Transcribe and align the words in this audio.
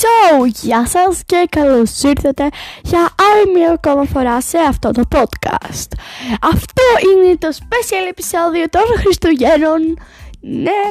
So, 0.00 0.46
γεια 0.46 0.86
σας 0.86 1.22
και 1.26 1.46
καλώς 1.50 2.02
ήρθατε 2.02 2.48
για 2.82 2.98
άλλη 2.98 3.52
μια 3.54 3.72
ακόμα 3.72 4.04
φορά 4.04 4.40
σε 4.40 4.58
αυτό 4.58 4.90
το 4.90 5.02
podcast. 5.14 5.90
Αυτό 6.40 6.82
είναι 7.06 7.36
το 7.36 7.48
special 7.52 8.04
επεισόδιο 8.10 8.64
των 8.70 8.82
Χριστουγέννων. 8.98 9.80
Ναι, 10.40 10.82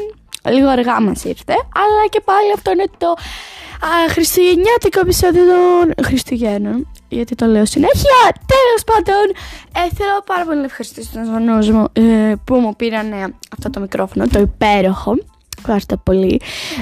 λίγο 0.51 0.69
αργά 0.69 1.01
μας 1.01 1.23
ήρθε, 1.23 1.53
αλλά 1.53 2.07
και 2.09 2.21
πάλι 2.25 2.51
αυτό 2.55 2.71
είναι 2.71 2.85
το 2.97 3.09
α, 3.09 4.09
χριστουγεννιάτικο 4.09 4.99
επεισόδιο 4.99 5.43
των 5.45 6.05
Χριστουγέννων. 6.05 6.87
Γιατί 7.07 7.35
το 7.35 7.45
λέω 7.45 7.65
συνέχεια. 7.65 8.19
Τέλος 8.53 8.83
πάντων, 8.85 9.25
ε, 9.75 9.95
θέλω 9.95 10.21
πάρα 10.25 10.45
πολύ 10.45 10.57
να 10.57 10.65
ευχαριστήσω 10.65 11.09
τους 11.13 11.27
γονούς 11.29 11.69
μου 11.69 11.85
ε, 11.93 12.33
που 12.43 12.55
μου 12.55 12.75
πήραν 12.75 13.35
αυτό 13.57 13.69
το 13.69 13.79
μικρόφωνο, 13.79 14.27
το 14.27 14.39
υπέροχο. 14.39 15.15
Ευχαριστώ 15.57 15.97
πολύ. 15.97 16.41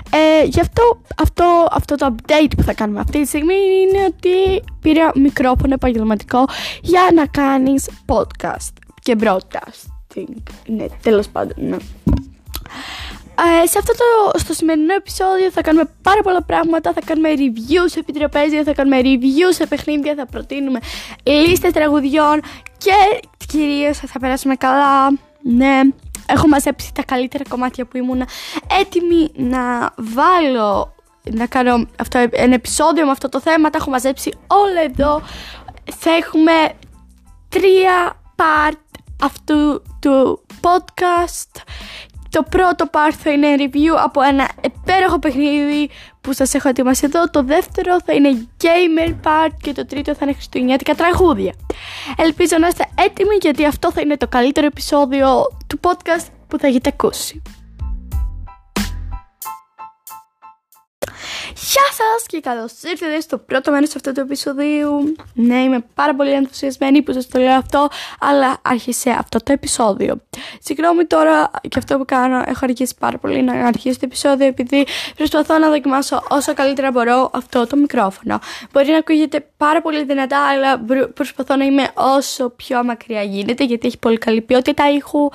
Ε, 0.09 0.45
γι' 0.45 0.59
αυτό, 0.59 1.01
αυτό, 1.21 1.67
αυτό 1.71 1.95
το 1.95 2.15
update 2.15 2.51
που 2.57 2.63
θα 2.63 2.73
κάνουμε 2.73 2.99
αυτή 2.99 3.21
τη 3.21 3.27
στιγμή 3.27 3.53
είναι 3.53 4.05
ότι 4.05 4.63
πήρα 4.81 5.11
μικρόφωνο 5.15 5.73
επαγγελματικό 5.73 6.45
για 6.81 7.01
να 7.13 7.25
κάνεις 7.25 7.89
podcast 8.05 8.73
και 9.01 9.15
broadcasting. 9.19 10.43
Ναι, 10.67 10.85
τέλος 11.01 11.27
πάντων, 11.27 11.53
ναι. 11.67 11.77
Ε, 13.63 13.67
σε 13.67 13.77
αυτό 13.77 13.93
το 13.93 14.39
στο 14.39 14.53
σημερινό 14.53 14.93
επεισόδιο 14.93 15.51
θα 15.51 15.61
κάνουμε 15.61 15.89
πάρα 16.01 16.21
πολλά 16.21 16.43
πράγματα. 16.43 16.93
Θα 16.93 17.01
κάνουμε 17.05 17.29
reviews 17.35 17.85
σε 17.85 17.99
επιτραπέζια, 17.99 18.63
θα 18.63 18.73
κάνουμε 18.73 19.01
reviews 19.03 19.53
σε 19.53 19.65
παιχνίδια, 19.65 20.13
θα 20.17 20.25
προτείνουμε 20.25 20.79
λίστες 21.23 21.71
τραγουδιών 21.71 22.41
και 22.77 22.91
κυρίως 23.47 23.97
θα 23.97 24.19
περάσουμε 24.19 24.55
καλά. 24.55 25.09
Ναι, 25.41 25.79
έχω 26.27 26.47
μαζέψει 26.47 26.93
τα 26.93 27.03
καλύτερα 27.03 27.43
κομμάτια 27.49 27.85
που 27.85 27.97
ήμουν 27.97 28.23
έτοιμη 28.79 29.29
να 29.35 29.93
βάλω 29.97 30.95
να 31.31 31.45
κάνω 31.45 31.85
αυτό, 31.99 32.27
ένα 32.31 32.53
επεισόδιο 32.53 33.05
με 33.05 33.11
αυτό 33.11 33.29
το 33.29 33.41
θέμα. 33.41 33.69
Τα 33.69 33.77
έχω 33.77 33.89
μαζέψει 33.89 34.33
όλα 34.47 34.81
εδώ. 34.81 35.21
Θα 35.99 36.11
έχουμε 36.11 36.51
τρία 37.49 38.21
part 38.35 38.79
αυτού 39.21 39.81
του 39.99 40.45
podcast 40.61 41.61
το 42.35 42.43
πρώτο 42.49 42.85
part 42.91 43.13
θα 43.23 43.31
είναι 43.31 43.47
review 43.57 43.95
από 44.03 44.21
ένα 44.21 44.49
υπέροχο 44.61 45.19
παιχνίδι 45.19 45.89
που 46.21 46.33
σας 46.33 46.53
έχω 46.53 46.69
ετοιμάσει 46.69 47.05
εδώ. 47.05 47.29
Το 47.29 47.43
δεύτερο 47.43 47.97
θα 48.05 48.13
είναι 48.13 48.47
gamer 48.61 49.09
part 49.09 49.51
και 49.61 49.71
το 49.71 49.85
τρίτο 49.85 50.15
θα 50.15 50.19
είναι 50.21 50.33
χριστουγεννιάτικα 50.33 50.93
τραγούδια. 50.95 51.53
Ελπίζω 52.17 52.57
να 52.59 52.67
είστε 52.67 52.85
έτοιμοι 52.95 53.35
γιατί 53.41 53.65
αυτό 53.65 53.91
θα 53.91 54.01
είναι 54.01 54.17
το 54.17 54.27
καλύτερο 54.27 54.65
επεισόδιο 54.65 55.27
του 55.67 55.79
podcast 55.81 56.27
που 56.47 56.59
θα 56.59 56.67
έχετε 56.67 56.89
ακούσει. 56.93 57.41
Γεια 61.57 61.83
σας 61.91 62.25
και 62.25 62.39
καλώς 62.39 62.71
ήρθατε 62.83 63.19
στο 63.19 63.37
πρώτο 63.37 63.71
μέρος 63.71 63.95
αυτού 63.95 64.11
του 64.11 64.19
επεισοδίου. 64.19 65.15
Ναι, 65.33 65.61
είμαι 65.61 65.85
πάρα 65.93 66.15
πολύ 66.15 66.31
ενθουσιασμένη 66.31 67.01
που 67.01 67.13
σας 67.13 67.27
το 67.27 67.39
λέω 67.39 67.53
αυτό, 67.53 67.87
αλλά 68.19 68.57
άρχισε 68.61 69.09
αυτό 69.09 69.43
το 69.43 69.51
επεισόδιο. 69.51 70.21
Συγγνώμη 70.61 71.05
τώρα 71.05 71.51
και 71.61 71.79
αυτό 71.79 71.97
που 71.97 72.05
κάνω, 72.05 72.43
έχω 72.45 72.59
αργήσει 72.61 72.95
πάρα 72.99 73.17
πολύ 73.17 73.41
να 73.41 73.53
αρχίσει 73.67 73.99
το 73.99 74.05
επεισόδιο 74.05 74.47
επειδή 74.47 74.85
προσπαθώ 75.15 75.57
να 75.57 75.69
δοκιμάσω 75.69 76.23
όσο 76.29 76.53
καλύτερα 76.53 76.91
μπορώ 76.91 77.29
αυτό 77.33 77.67
το 77.67 77.75
μικρόφωνο. 77.75 78.39
Μπορεί 78.71 78.91
να 78.91 78.97
ακούγεται 78.97 79.47
πάρα 79.57 79.81
πολύ 79.81 80.03
δυνατά, 80.03 80.47
αλλά 80.47 80.85
προσπαθώ 81.13 81.55
να 81.55 81.65
είμαι 81.65 81.89
όσο 81.93 82.49
πιο 82.49 82.83
μακριά 82.83 83.21
γίνεται 83.23 83.63
γιατί 83.63 83.87
έχει 83.87 83.97
πολύ 83.97 84.17
καλή 84.17 84.41
ποιότητα 84.41 84.89
ήχου 84.91 85.29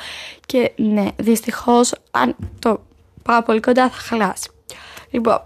και 0.47 0.73
ναι, 0.77 1.07
δυστυχώς 1.17 1.93
αν 2.11 2.37
το 2.59 2.81
πάω 3.23 3.43
πολύ 3.43 3.61
κοντά 3.61 3.89
θα 3.89 4.01
χαλάσει. 4.01 4.51
Λοιπόν, 5.11 5.43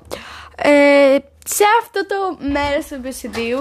ε, 0.57 1.17
σε 1.47 1.65
αυτό 1.81 2.07
το 2.07 2.47
μέρος 2.53 2.87
του 2.87 2.95
επεισοδίου 2.95 3.59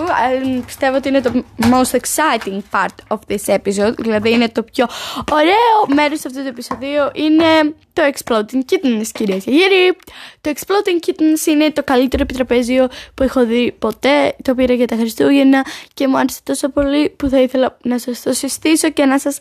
πιστεύω 0.66 0.96
ότι 0.96 1.08
είναι 1.08 1.22
το 1.22 1.44
most 1.59 2.00
exciting 2.00 2.59
part 2.72 3.18
of 3.18 3.18
this 3.28 3.56
episode 3.56 3.94
δηλαδή 3.98 4.31
είναι 4.31 4.50
το 4.50 4.64
πιο 4.64 4.88
ωραίο 5.32 5.96
μέρος 5.96 6.26
αυτού 6.26 6.42
του 6.42 6.48
επεισοδίου 6.48 7.09
είναι 7.14 7.76
το 7.94 8.02
Exploding 8.14 8.72
Kittens 8.72 9.08
κυρίες 9.14 9.44
και 9.44 9.52
κύριοι. 9.52 9.98
Το 10.42 10.53
Exploding 10.56 11.08
Kittens 11.08 11.48
είναι 11.48 11.72
το 11.72 11.84
καλύτερο 11.84 12.24
επιτραπέζιο 12.24 12.88
που 13.14 13.24
έχω 13.24 13.46
δει 13.46 13.72
ποτέ 13.80 14.36
το 14.44 14.56
πήρα 14.56 14.74
για 14.74 14.88
τα 14.88 14.96
Χριστούγεννα 14.96 15.66
και 15.94 16.08
μου 16.08 16.18
άρεσε 16.18 16.40
τόσο 16.44 16.70
πολύ 16.70 17.09
που 17.09 17.30
θα 17.30 17.40
ήθελα 17.40 17.78
να 17.82 18.00
σας 18.00 18.22
το 18.22 18.34
συστήσω 18.34 18.90
και 18.90 19.06
να 19.06 19.20
σας 19.20 19.38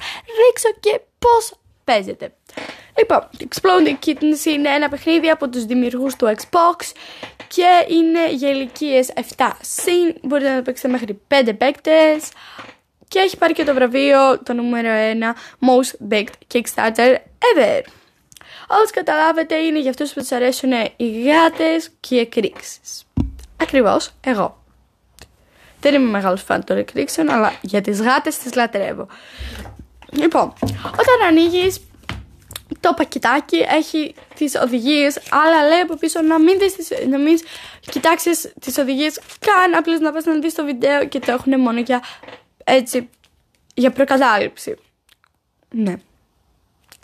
ρίξω 0.46 0.68
και 0.80 1.00
πώς 1.18 1.52
παίζεται. 1.84 2.32
Λοιπόν, 2.98 3.28
Exploding 3.38 4.06
Kittens 4.06 4.44
είναι 4.44 4.68
ένα 4.68 4.88
παιχνίδι 4.88 5.28
από 5.28 5.48
τους 5.48 5.64
δημιουργούς 5.64 6.16
του 6.16 6.34
Xbox 6.36 6.92
και 7.54 7.94
είναι 7.94 8.32
για 8.32 8.50
ηλικίε 8.50 9.02
7 9.36 9.50
συν. 9.60 10.14
Μπορείτε 10.22 10.50
να 10.50 10.56
το 10.56 10.62
παίξετε 10.62 10.88
μέχρι 10.88 11.20
5 11.28 11.52
παίκτες. 11.58 12.30
Και 13.08 13.18
έχει 13.18 13.36
πάρει 13.36 13.52
και 13.52 13.64
το 13.64 13.74
βραβείο 13.74 14.42
το 14.42 14.52
νούμερο 14.52 14.88
1 14.88 15.68
Most 15.68 16.12
Baked 16.12 16.54
Kickstarter 16.54 17.14
Ever. 17.54 17.82
Όπω 18.66 18.90
καταλάβετε 18.92 19.56
είναι 19.56 19.80
για 19.80 19.90
αυτούς 19.90 20.12
που 20.12 20.20
τους 20.20 20.32
αρέσουν 20.32 20.70
οι 20.96 21.22
γάτες 21.22 21.90
και 22.00 22.14
οι 22.14 22.18
εκρήξεις. 22.18 23.04
Ακριβώς 23.56 24.10
εγώ. 24.20 24.64
Δεν 25.80 25.94
είμαι 25.94 26.10
μεγάλος 26.10 26.42
φαν 26.42 26.64
των 26.64 26.76
εκρήξεων, 26.76 27.30
αλλά 27.30 27.52
για 27.60 27.80
τις 27.80 28.00
γάτες 28.00 28.38
τις 28.38 28.54
λατρεύω. 28.54 29.06
Λοιπόν, 30.10 30.52
όταν 30.72 31.28
ανοίγεις 31.28 31.80
το 32.80 32.94
πακετάκι 32.96 33.56
έχει 33.56 34.14
τις 34.34 34.54
οδηγίες, 34.54 35.18
αλλά 35.30 35.68
λέει 35.68 35.80
από 35.80 35.96
πίσω 35.96 36.22
να 36.22 36.38
μην, 36.38 36.58
δεις, 36.58 36.76
να 37.08 37.18
μην 37.18 37.38
κοιτάξεις 37.80 38.52
τις 38.60 38.78
οδηγίες 38.78 39.20
καν, 39.38 39.74
απλώς 39.74 40.00
να 40.00 40.12
πας 40.12 40.24
να 40.24 40.38
δεις 40.38 40.54
το 40.54 40.64
βίντεο 40.64 41.06
και 41.06 41.18
το 41.18 41.32
έχουν 41.32 41.60
μόνο 41.60 41.80
για 41.80 42.02
έτσι, 42.64 43.08
για 43.74 43.90
προκατάληψη. 43.90 44.76
Ναι. 45.70 45.94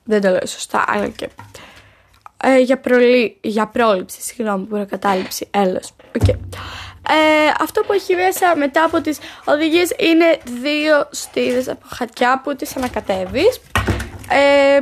Δεν 0.04 0.20
το 0.20 0.28
λέω 0.28 0.46
σωστά, 0.46 0.84
αλλά 0.88 1.08
και... 1.08 1.28
Ε, 2.42 2.58
για, 2.58 2.78
προλή, 2.78 3.38
για 3.40 3.66
πρόληψη, 3.66 4.22
συγγνώμη, 4.22 4.64
προκατάληψη, 4.64 5.48
έλος. 5.50 5.94
Okay. 6.18 6.38
Ε, 7.10 7.52
αυτό 7.60 7.80
που 7.80 7.92
έχει 7.92 8.14
μέσα 8.14 8.56
μετά 8.56 8.84
από 8.84 9.00
τις 9.00 9.18
οδηγίες 9.44 9.92
είναι 9.98 10.38
δύο 10.60 11.08
στήρες 11.10 11.68
από 11.68 11.86
χατιά 11.94 12.40
που 12.44 12.56
τις 12.56 12.76
ανακατεύεις. 12.76 13.60
Ε, 14.30 14.78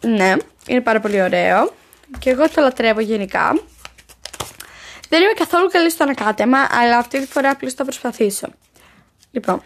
ναι, 0.00 0.36
είναι 0.66 0.80
πάρα 0.80 1.00
πολύ 1.00 1.22
ωραίο. 1.22 1.72
Και 2.18 2.30
εγώ 2.30 2.48
το 2.48 2.60
λατρεύω 2.60 3.00
γενικά. 3.00 3.60
Δεν 5.08 5.22
είμαι 5.22 5.32
καθόλου 5.32 5.68
καλή 5.68 5.90
στο 5.90 6.02
ανακάτεμα, 6.02 6.58
αλλά 6.70 6.98
αυτή 6.98 7.20
τη 7.20 7.26
φορά 7.26 7.50
απλώς 7.50 7.74
θα 7.74 7.84
προσπαθήσω. 7.84 8.46
Λοιπόν, 9.30 9.62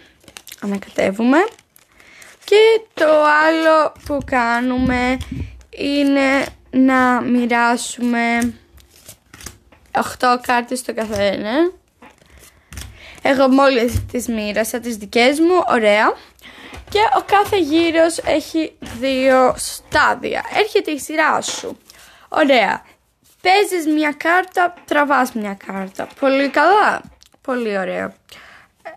ανακατεύουμε. 0.60 1.38
Και 2.44 2.80
το 2.94 3.24
άλλο 3.24 3.92
που 4.06 4.18
κάνουμε 4.24 5.16
είναι 5.70 6.46
να 6.70 7.20
μοιράσουμε 7.20 8.54
8 9.92 10.36
κάρτες 10.40 10.78
στο 10.78 10.94
καθένα. 10.94 11.70
Εγώ 13.22 13.48
μόλις 13.48 14.06
τις 14.12 14.28
μοίρασα 14.28 14.80
τις 14.80 14.96
δικές 14.96 15.40
μου, 15.40 15.62
ωραία 15.66 16.12
και 16.90 17.00
ο 17.18 17.22
κάθε 17.26 17.58
γύρος 17.58 18.18
έχει 18.18 18.76
δύο 18.80 19.54
στάδια. 19.56 20.44
Έρχεται 20.54 20.90
η 20.90 20.98
σειρά 20.98 21.40
σου. 21.40 21.78
Ωραία. 22.28 22.82
Παίζεις 23.40 23.86
μια 23.86 24.12
κάρτα, 24.12 24.74
τραβάς 24.84 25.32
μια 25.32 25.58
κάρτα. 25.66 26.08
Πολύ 26.20 26.48
καλά. 26.48 27.02
Πολύ 27.40 27.78
ωραίο. 27.78 28.14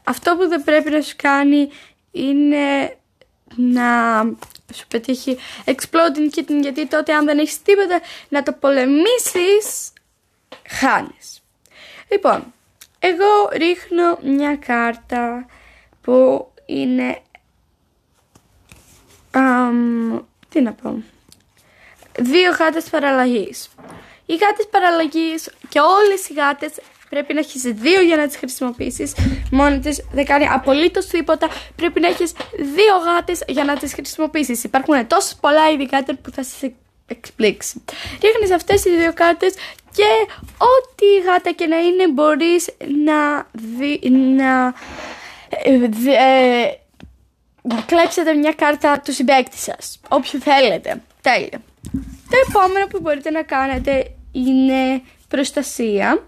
Αυτό 0.03 0.35
που 0.35 0.47
δεν 0.47 0.63
πρέπει 0.63 0.89
να 0.89 1.01
σου 1.01 1.15
κάνει 1.17 1.69
είναι 2.11 2.97
να 3.55 4.21
σου 4.73 4.87
πετύχει 4.87 5.37
exploding 5.65 6.37
kitten 6.37 6.59
γιατί 6.61 6.87
τότε 6.87 7.13
αν 7.13 7.25
δεν 7.25 7.39
έχεις 7.39 7.61
τίποτα 7.61 8.01
να 8.29 8.43
το 8.43 8.51
πολεμήσεις 8.51 9.93
χάνεις. 10.67 11.41
Λοιπόν, 12.11 12.53
εγώ 12.99 13.49
ρίχνω 13.51 14.17
μια 14.21 14.55
κάρτα 14.55 15.45
που 16.01 16.47
είναι 16.65 17.21
τι 20.49 20.61
να 20.61 20.73
πω. 20.73 21.03
Δύο 22.19 22.51
γάτες 22.59 22.83
παραλλαγής. 22.89 23.69
Οι 24.25 24.35
γάτες 24.35 24.67
παραλλαγής 24.71 25.49
και 25.69 25.79
όλες 25.79 26.29
οι 26.29 26.33
γάτες 26.33 26.71
πρέπει 27.09 27.33
να 27.33 27.39
έχεις 27.39 27.61
δύο 27.61 28.01
για 28.01 28.15
να 28.15 28.27
τις 28.27 28.37
χρησιμοποιήσεις. 28.37 29.13
Μόνη 29.51 29.79
της 29.79 30.05
δεν 30.11 30.25
κάνει 30.25 30.47
απολύτως 30.47 31.05
τίποτα. 31.05 31.47
Πρέπει 31.75 31.99
να 31.99 32.07
έχεις 32.07 32.31
δύο 32.57 32.97
γάτες 33.05 33.43
για 33.47 33.63
να 33.63 33.77
τις 33.77 33.93
χρησιμοποιήσεις. 33.93 34.63
Υπάρχουν 34.63 35.07
τόσο 35.07 35.35
πολλά 35.41 35.69
είδη 35.69 35.89
γάτε 35.91 36.13
που 36.13 36.31
θα 36.31 36.43
σε 36.43 36.73
εκπλήξει. 37.07 37.83
Ρίχνεις 38.21 38.51
αυτές 38.51 38.81
τις 38.81 38.97
δύο 38.97 39.13
κάρτε 39.13 39.47
και 39.91 40.33
ό,τι 40.57 41.05
γάτα 41.25 41.51
και 41.51 41.67
να 41.67 41.79
είναι 41.79 42.07
μπορείς 42.07 42.69
να, 43.05 43.47
δει, 43.51 44.09
να 44.09 44.73
ε, 45.49 45.73
ε, 45.73 46.79
να 47.69 47.81
κλέψετε 47.81 48.33
μια 48.33 48.53
κάρτα 48.53 48.99
του 48.99 49.13
συμπέκτη 49.13 49.57
σας. 49.57 49.99
Όποιο 50.09 50.39
θέλετε. 50.39 51.01
Τέλεια. 51.21 51.61
Το 52.29 52.37
επόμενο 52.49 52.87
που 52.87 52.99
μπορείτε 53.01 53.29
να 53.29 53.43
κάνετε 53.43 54.11
είναι 54.31 55.01
προστασία. 55.27 56.23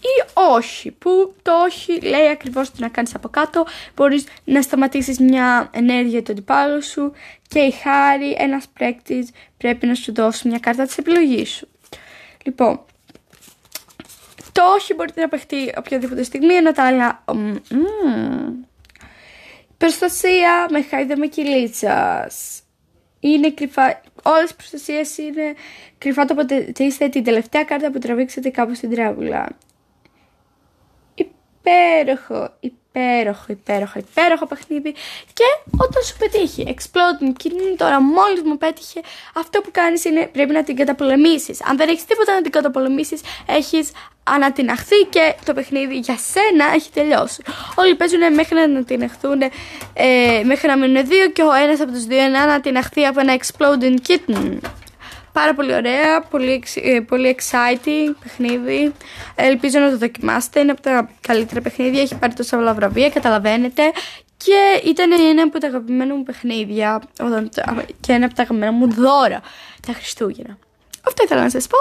ή 0.00 0.30
όχι, 0.34 0.90
που 0.90 1.34
το 1.42 1.52
όχι 1.64 2.00
λέει 2.00 2.28
ακριβώς 2.28 2.70
τι 2.70 2.80
να 2.80 2.88
κάνεις 2.88 3.14
από 3.14 3.28
κάτω, 3.28 3.66
μπορείς 3.94 4.24
να 4.44 4.62
σταματήσεις 4.62 5.18
μια 5.18 5.70
ενέργεια 5.72 6.22
του 6.22 6.32
αντιπάλου 6.32 6.82
σου 6.82 7.12
και 7.48 7.58
η 7.58 7.70
χάρη 7.70 8.36
ένας 8.38 8.64
πρέκτης 8.72 9.30
πρέπει 9.56 9.86
να 9.86 9.94
σου 9.94 10.14
δώσει 10.14 10.48
μια 10.48 10.58
κάρτα 10.58 10.84
της 10.84 10.98
επιλογής 10.98 11.50
σου. 11.50 11.68
Λοιπόν, 12.44 12.80
το 14.52 14.62
όχι 14.76 14.94
μπορείτε 14.94 15.20
να 15.20 15.28
παιχτεί 15.28 15.72
οποιαδήποτε 15.76 16.22
στιγμή, 16.22 16.54
ενώ 16.54 16.72
τα 16.72 16.84
άλλα... 16.84 17.24
Mm, 17.26 18.68
προστασία 19.80 20.66
με 20.70 20.82
χάιδε 20.82 21.16
με 21.16 21.26
κυλίτσας. 21.26 22.62
Είναι 23.20 23.50
κρυφά, 23.50 24.00
όλες 24.22 24.50
οι 24.50 24.54
προστασίες 24.54 25.18
είναι 25.18 25.54
κρυφά 25.98 26.24
το 26.24 26.34
είστε 26.76 27.08
την 27.08 27.24
τελευταία 27.24 27.64
κάρτα 27.64 27.90
που 27.90 27.98
τραβήξετε 27.98 28.50
κάπου 28.50 28.74
στην 28.74 28.90
τράβουλα. 28.90 29.48
Υπέροχο, 31.14 32.56
υπέροχο, 32.60 32.79
υπέροχο, 32.92 33.98
υπέροχο 33.98 34.46
παιχνίδι. 34.46 34.92
Και 35.32 35.44
όταν 35.76 36.02
σου 36.02 36.16
πετύχει 36.18 36.74
exploding 36.76 37.42
kidney 37.42 37.74
τώρα 37.76 38.00
μόλις 38.00 38.42
μου 38.44 38.58
πέτυχε 38.58 39.00
αυτό 39.34 39.60
που 39.60 39.70
κάνεις 39.72 40.04
είναι 40.04 40.26
πρέπει 40.32 40.52
να 40.52 40.62
την 40.62 40.76
καταπολεμήσεις. 40.76 41.62
Αν 41.62 41.76
δεν 41.76 41.88
έχεις 41.88 42.04
τίποτα 42.04 42.34
να 42.34 42.42
την 42.42 42.50
καταπολεμήσεις 42.50 43.20
έχεις 43.46 43.90
ανατιναχθεί 44.22 44.96
και 45.10 45.34
το 45.44 45.54
παιχνίδι 45.54 45.98
για 45.98 46.16
σένα 46.16 46.74
έχει 46.74 46.90
τελειώσει. 46.90 47.42
Όλοι 47.74 47.94
παίζουν 47.94 48.34
μέχρι 48.34 48.54
να 48.54 48.62
ανατιναχθούν 48.62 49.42
ε, 49.92 50.42
μέχρι 50.44 50.68
να 50.68 50.76
μείνουν 50.76 51.06
δύο 51.06 51.30
και 51.30 51.42
ο 51.42 51.52
ένας 51.52 51.80
από 51.80 51.92
τους 51.92 52.04
δύο 52.04 52.28
να 52.28 52.42
ανατιναχθεί 52.42 53.06
από 53.06 53.20
ένα 53.20 53.36
exploding 53.38 53.96
kitten 54.08 54.58
Πάρα 55.32 55.54
πολύ 55.54 55.74
ωραία, 55.74 56.20
πολύ, 56.20 56.64
ε, 56.74 57.00
πολύ 57.00 57.36
exciting 57.38 58.14
παιχνίδι. 58.22 58.92
Ελπίζω 59.34 59.78
να 59.78 59.90
το 59.90 59.98
δοκιμάσετε. 59.98 60.60
Είναι 60.60 60.70
από 60.70 60.80
τα 60.80 61.10
καλύτερα 61.20 61.60
παιχνίδια. 61.60 62.02
Έχει 62.02 62.14
πάρει 62.14 62.32
τόσα 62.32 62.56
πολλά 62.56 62.74
βραβεία, 62.74 63.10
καταλαβαίνετε. 63.10 63.82
Και 64.36 64.88
ήταν 64.88 65.12
ένα 65.12 65.42
από 65.42 65.58
τα 65.58 65.66
αγαπημένα 65.66 66.14
μου 66.14 66.22
παιχνίδια 66.22 67.02
και 68.00 68.12
ένα 68.12 68.24
από 68.24 68.34
τα 68.34 68.42
αγαπημένα 68.42 68.72
μου 68.72 68.92
δώρα 68.92 69.40
τα 69.86 69.92
Χριστούγεννα. 69.92 70.58
Αυτό 71.06 71.22
ήθελα 71.22 71.42
να 71.42 71.50
σας 71.50 71.66
πω. 71.66 71.76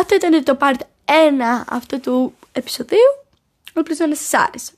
Αυτό 0.00 0.14
ήταν 0.14 0.44
το 0.44 0.56
part 0.60 0.80
1 1.04 1.64
αυτού 1.68 2.00
του 2.00 2.34
επεισοδίου. 2.52 3.24
Ελπίζω 3.74 4.06
να 4.06 4.14
σας 4.14 4.34
άρεσε. 4.48 4.72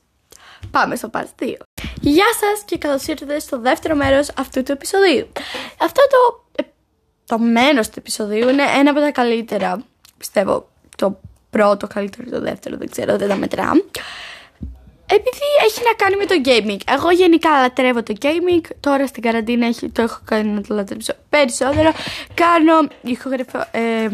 Πάμε 0.71 0.95
στο 0.95 1.09
part 1.13 1.43
2. 1.43 1.53
Γεια 2.01 2.25
σας 2.39 2.63
και 2.65 2.77
καλώς 2.77 3.07
ήρθατε 3.07 3.39
στο 3.39 3.59
δεύτερο 3.59 3.95
μέρος 3.95 4.29
αυτού 4.37 4.63
του 4.63 4.71
επεισοδίου. 4.71 5.27
Αυτό 5.77 6.01
το 6.09 6.43
το 7.29 7.39
μένος 7.39 7.87
του 7.87 7.95
επεισοδίου 7.97 8.49
είναι 8.49 8.63
ένα 8.79 8.89
από 8.89 8.99
τα 8.99 9.11
καλύτερα. 9.11 9.83
Πιστεύω 10.17 10.69
το 10.95 11.19
πρώτο 11.49 11.87
καλύτερο, 11.87 12.29
το 12.29 12.41
δεύτερο, 12.41 12.77
δεν 12.77 12.89
ξέρω, 12.89 13.17
δεν 13.17 13.27
τα 13.27 13.35
μετρά. 13.35 13.71
Επειδή 15.05 15.45
έχει 15.65 15.81
να 15.83 15.93
κάνει 15.93 16.15
με 16.15 16.25
το 16.25 16.35
gaming. 16.45 16.93
Εγώ 16.93 17.11
γενικά 17.11 17.49
λατρεύω 17.61 18.03
το 18.03 18.13
gaming. 18.21 18.65
Τώρα 18.79 19.07
στην 19.07 19.23
καραντίνα 19.23 19.65
έχει, 19.65 19.89
το 19.89 20.01
έχω 20.01 20.19
κάνει 20.25 20.49
να 20.49 20.61
το 20.61 20.75
λατρεύσω 20.75 21.13
περισσότερο. 21.29 21.91
Κάνω 22.33 22.87
ηχογραφικό. 23.01 23.65
Ε, 23.71 24.09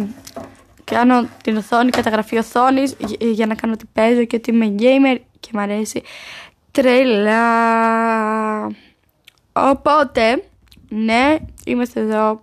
κάνω 0.84 1.28
την 1.44 1.58
οθόνη, 1.58 1.90
καταγραφή 1.90 2.38
οθόνης 2.38 2.96
για 3.20 3.46
να 3.46 3.56
κάνω 3.56 3.74
ότι 3.74 3.86
παίζω 3.94 4.24
και 4.24 4.36
ότι 4.36 4.52
είμαι 4.52 4.76
gamer 4.80 5.20
και 5.40 5.50
μου 5.54 5.60
αρέσει 5.60 6.04
τρελά. 6.72 7.42
Οπότε, 9.54 10.44
ναι, 10.90 11.36
είμαστε 11.66 12.00
εδώ 12.00 12.40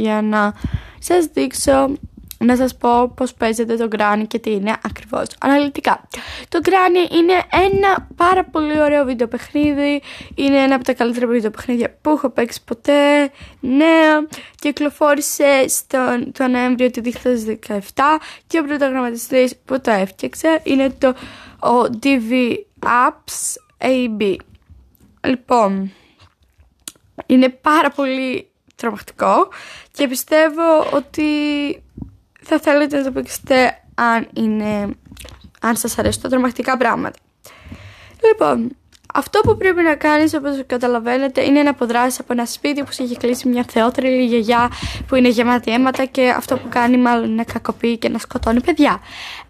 για 0.00 0.22
να 0.22 0.54
σας 0.98 1.24
δείξω 1.24 1.96
να 2.38 2.56
σας 2.56 2.76
πω 2.76 3.08
πώς 3.08 3.34
παίζετε 3.34 3.76
το 3.76 3.88
Granny 3.96 4.24
και 4.26 4.38
τι 4.38 4.50
είναι 4.50 4.76
ακριβώς 4.84 5.26
αναλυτικά. 5.40 6.08
Το 6.48 6.58
Granny 6.62 7.12
είναι 7.12 7.32
ένα 7.50 8.08
πάρα 8.16 8.44
πολύ 8.44 8.80
ωραίο 8.80 9.04
βίντεο 9.04 9.26
παιχνίδι, 9.26 10.02
είναι 10.34 10.62
ένα 10.62 10.74
από 10.74 10.84
τα 10.84 10.94
καλύτερα 10.94 11.26
βίντεο 11.26 11.50
παιχνίδια 11.50 11.96
που 12.00 12.10
έχω 12.10 12.30
παίξει 12.30 12.64
ποτέ, 12.64 13.30
νέα, 13.60 14.26
κυκλοφόρησε 14.60 15.64
στον, 15.68 16.32
το 16.32 16.46
Νοέμβριο 16.46 16.90
του 16.90 17.02
2017 17.04 17.08
και 18.46 18.58
ο 18.58 18.64
πρωτογραμματιστής 18.64 19.56
που 19.64 19.80
το 19.80 19.90
έφτιαξε 19.90 20.60
είναι 20.62 20.90
το 20.90 21.08
ο 21.60 21.98
DV 22.02 22.54
Apps 22.82 23.54
AB. 23.78 24.36
Λοιπόν, 25.26 25.92
είναι 27.26 27.48
πάρα 27.48 27.90
πολύ 27.90 28.50
τρομακτικό 28.76 29.48
και 29.92 30.08
πιστεύω 30.08 30.90
ότι 30.92 31.24
θα 32.42 32.58
θέλετε 32.60 32.96
να 32.96 33.04
το 33.04 33.10
παίξετε 33.10 33.82
αν, 33.94 34.28
είναι, 34.32 34.90
αν 35.60 35.76
σας 35.76 35.98
αρέσουν 35.98 36.22
τα 36.22 36.28
τρομακτικά 36.28 36.76
πράγματα. 36.76 37.18
Λοιπόν, 38.22 38.76
αυτό 39.14 39.40
που 39.40 39.56
πρέπει 39.56 39.82
να 39.82 39.94
κάνεις 39.94 40.34
όπως 40.34 40.62
καταλαβαίνετε 40.66 41.44
είναι 41.44 41.62
να 41.62 41.70
αποδράσεις 41.70 42.18
από 42.18 42.32
ένα 42.32 42.46
σπίτι 42.46 42.82
που 42.82 42.92
σε 42.92 43.02
έχει 43.02 43.16
κλείσει 43.16 43.48
μια 43.48 43.64
θεότερη 43.68 44.24
γιαγιά 44.24 44.70
που 45.06 45.14
είναι 45.14 45.28
γεμάτη 45.28 45.72
αίματα 45.72 46.04
και 46.04 46.30
αυτό 46.30 46.56
που 46.56 46.68
κάνει 46.68 46.96
μάλλον 46.96 47.24
είναι 47.24 47.34
να 47.34 47.44
κακοποιεί 47.44 47.98
και 47.98 48.08
να 48.08 48.18
σκοτώνει 48.18 48.60
παιδιά. 48.60 49.00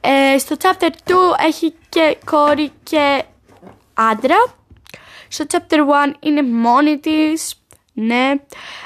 Ε, 0.00 0.38
στο 0.38 0.56
chapter 0.58 0.88
2 1.10 1.14
έχει 1.46 1.74
και 1.88 2.16
κόρη 2.24 2.70
και 2.82 3.24
άντρα. 3.94 4.54
Στο 5.28 5.44
chapter 5.50 5.76
1 5.76 6.14
είναι 6.20 6.42
μόνη 6.42 6.98
της 6.98 7.65
ναι, 7.98 8.32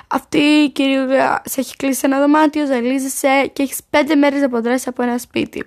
αυτή 0.08 0.38
η 0.38 0.70
κυρία 0.70 1.42
σε 1.44 1.60
έχει 1.60 1.76
κλείσει 1.76 2.00
ένα 2.04 2.18
δωμάτιο, 2.20 2.66
ζαλίζεσαι 2.66 3.50
και 3.52 3.62
έχεις 3.62 3.78
πέντε 3.90 4.14
μέρες 4.14 4.40
να 4.40 4.46
αποδράσεις 4.46 4.86
από 4.86 5.02
ένα 5.02 5.18
σπίτι. 5.18 5.66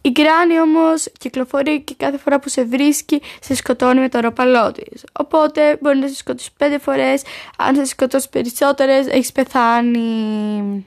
Η 0.00 0.10
γκράνη 0.10 0.60
όμως 0.60 1.08
κυκλοφορεί 1.18 1.80
και 1.80 1.94
κάθε 1.96 2.18
φορά 2.18 2.40
που 2.40 2.48
σε 2.48 2.64
βρίσκει 2.64 3.22
σε 3.40 3.54
σκοτώνει 3.54 4.00
με 4.00 4.08
το 4.08 4.20
ροπαλό 4.20 4.72
της. 4.72 5.04
Οπότε 5.12 5.78
μπορεί 5.80 5.98
να 5.98 6.08
σε 6.08 6.14
σκοτώσει 6.14 6.50
πέντε 6.56 6.78
φορές. 6.78 7.22
Αν 7.58 7.74
σε 7.74 7.84
σκοτώσει 7.84 8.28
περισσότερες, 8.28 9.06
έχεις 9.06 9.32
πεθάνει. 9.32 10.84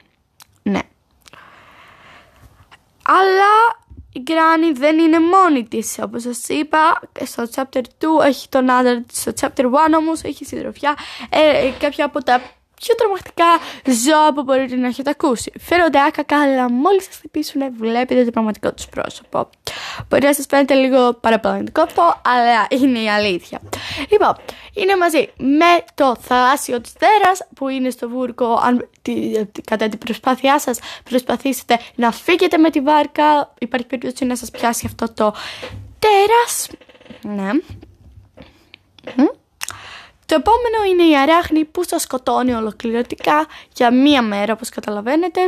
Ναι. 0.62 0.80
Αλλά 3.02 3.84
η 4.16 4.22
Γκράνη 4.22 4.72
δεν 4.72 4.98
είναι 4.98 5.20
μόνη 5.20 5.64
της. 5.68 5.98
Όπως 6.02 6.22
σας 6.22 6.48
είπα, 6.48 7.00
στο 7.24 7.44
chapter 7.54 7.80
2 7.80 8.24
έχει 8.26 8.48
τον 8.48 8.70
άντρα 8.70 9.02
της, 9.02 9.20
στο 9.20 9.32
chapter 9.40 9.64
1 9.64 9.68
όμως 9.96 10.22
έχει 10.22 10.44
συντροφιά. 10.44 10.96
Ε, 11.30 11.70
κάποια 11.78 12.04
από 12.04 12.24
τα 12.24 12.40
πιο 12.80 12.94
τρομακτικά 12.94 13.44
ζώα 13.86 14.32
που 14.34 14.42
μπορείτε 14.42 14.76
να 14.76 14.86
έχετε 14.86 15.10
ακούσει. 15.10 15.52
Φέρονται 15.60 16.02
άκακα, 16.02 16.42
αλλά 16.42 16.70
μόλις 16.70 17.04
σα 17.04 17.10
χτυπήσουν, 17.10 17.62
βλέπετε 17.78 18.24
το 18.24 18.30
πραγματικό 18.30 18.72
τους 18.72 18.86
πρόσωπο. 18.86 19.48
Μπορεί 20.08 20.24
να 20.24 20.34
σας 20.34 20.46
φαίνεται 20.48 20.74
λίγο 20.74 21.14
παραπλανητικό 21.14 21.80
αυτό, 21.80 22.20
αλλά 22.24 22.66
είναι 22.68 22.98
η 22.98 23.08
αλήθεια. 23.08 23.60
Λοιπόν, 24.10 24.36
είναι 24.74 24.96
μαζί 24.96 25.28
με 25.36 25.84
το 25.94 26.16
θαλάσσιο 26.20 26.80
της 26.80 26.92
Θέρας 26.92 27.46
που 27.54 27.68
είναι 27.68 27.90
στο 27.90 28.08
βούρκο. 28.08 28.60
Αν 28.62 28.88
κατά 29.64 29.88
την 29.88 29.98
προσπάθειά 29.98 30.58
σας 30.58 30.78
προσπαθήσετε 31.04 31.78
να 31.94 32.10
φύγετε 32.12 32.58
με 32.58 32.70
τη 32.70 32.80
βάρκα, 32.80 33.54
υπάρχει 33.58 33.86
περίπτωση 33.86 34.24
να 34.24 34.36
σας 34.36 34.50
πιάσει 34.50 34.86
αυτό 34.86 35.12
το 35.12 35.34
τέρας. 35.98 36.68
Ναι. 37.22 37.50
Το 40.26 40.34
επόμενο 40.34 40.90
είναι 40.90 41.12
η 41.12 41.18
αράχνη 41.18 41.64
που 41.64 41.82
σας 41.86 42.02
σκοτώνει 42.02 42.52
ολοκληρωτικά 42.52 43.46
για 43.74 43.92
μία 43.94 44.22
μέρα 44.22 44.52
όπως 44.52 44.68
καταλαβαίνετε. 44.68 45.40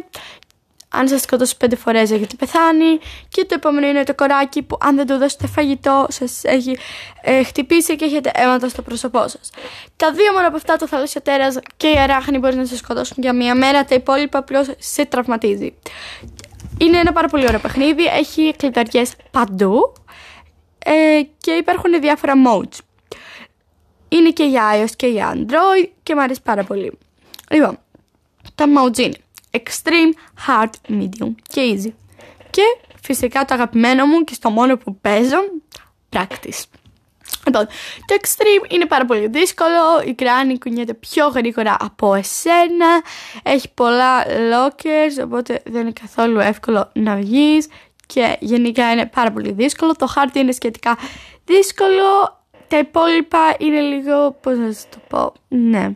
Αν 0.90 1.08
σας 1.08 1.20
σκοτώσει 1.20 1.56
πέντε 1.56 1.76
φορές 1.76 2.10
έχετε 2.10 2.34
πεθάνει. 2.38 2.98
Και 3.28 3.44
το 3.44 3.54
επόμενο 3.54 3.86
είναι 3.86 4.02
το 4.04 4.14
κοράκι 4.14 4.62
που 4.62 4.76
αν 4.80 4.96
δεν 4.96 5.06
του 5.06 5.16
δώσετε 5.16 5.46
φαγητό 5.46 6.06
σας 6.08 6.44
έχει 6.44 6.78
ε, 7.22 7.42
χτυπήσει 7.42 7.96
και 7.96 8.04
έχετε 8.04 8.30
αίματα 8.34 8.68
στο 8.68 8.82
πρόσωπό 8.82 9.28
σας. 9.28 9.50
Τα 9.96 10.12
δύο 10.12 10.32
μόνο 10.32 10.46
από 10.46 10.56
αυτά, 10.56 10.76
το 10.76 10.86
θαλάσσιο 10.86 11.22
τέρας 11.22 11.58
και 11.76 11.88
η 11.88 11.98
αράχνη 11.98 12.38
μπορεί 12.38 12.56
να 12.56 12.66
σας 12.66 12.78
σκοτώσουν 12.78 13.16
για 13.20 13.32
μία 13.32 13.54
μέρα. 13.54 13.84
Τα 13.84 13.94
υπόλοιπα 13.94 14.38
απλώς 14.38 14.70
σε 14.78 15.04
τραυματίζει. 15.04 15.74
Είναι 16.78 16.98
ένα 16.98 17.12
πάρα 17.12 17.28
πολύ 17.28 17.44
ωραίο 17.46 17.60
παιχνίδι. 17.60 18.04
Έχει 18.04 18.54
κλειδαριές 18.56 19.12
παντού. 19.30 19.92
Ε, 20.84 21.20
και 21.38 21.50
υπάρχουν 21.50 22.00
διάφορα 22.00 22.32
modes 22.46 22.78
είναι 24.08 24.30
και 24.30 24.44
για 24.44 24.84
iOS 24.84 24.90
και 24.96 25.06
για 25.06 25.32
Android 25.36 25.88
και 26.02 26.14
μου 26.14 26.22
αρέσει 26.22 26.42
πάρα 26.42 26.64
πολύ. 26.64 26.98
Λοιπόν, 27.50 27.78
τα 28.54 28.64
modes 28.64 28.98
είναι 28.98 29.16
Extreme, 29.50 30.12
Hard, 30.46 30.92
Medium 30.92 31.34
και 31.42 31.74
Easy. 31.74 31.92
Και 32.50 32.62
φυσικά 33.02 33.44
το 33.44 33.54
αγαπημένο 33.54 34.06
μου 34.06 34.24
και 34.24 34.34
στο 34.34 34.50
μόνο 34.50 34.76
που 34.76 34.96
παίζω, 34.96 35.38
Practice. 36.10 36.62
Λοιπόν, 37.46 37.66
το 38.06 38.16
Extreme 38.20 38.72
είναι 38.72 38.86
πάρα 38.86 39.04
πολύ 39.04 39.26
δύσκολο, 39.26 40.02
η 40.06 40.14
κράνη 40.14 40.58
κουνιέται 40.58 40.94
πιο 40.94 41.28
γρήγορα 41.28 41.76
από 41.80 42.14
εσένα, 42.14 43.02
έχει 43.42 43.70
πολλά 43.74 44.24
lockers, 44.26 45.24
οπότε 45.24 45.62
δεν 45.64 45.80
είναι 45.80 45.92
καθόλου 46.00 46.38
εύκολο 46.38 46.90
να 46.92 47.16
βγεις 47.16 47.68
και 48.06 48.36
γενικά 48.40 48.92
είναι 48.92 49.06
πάρα 49.06 49.32
πολύ 49.32 49.52
δύσκολο. 49.52 49.92
Το 49.92 50.12
hard 50.16 50.36
είναι 50.36 50.52
σχετικά 50.52 50.98
δύσκολο, 51.44 52.37
τα 52.68 52.78
υπόλοιπα 52.78 53.54
είναι 53.58 53.80
λίγο, 53.80 54.30
πώς 54.40 54.58
να 54.58 54.72
σας 54.72 54.88
το 54.88 54.98
πω, 55.08 55.32
ναι. 55.48 55.92